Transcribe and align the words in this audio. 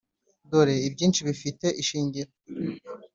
dore 0.49 0.75
ibyinshi 0.87 1.19
'bifite 1.27 1.67
ishingiro; 1.81 2.31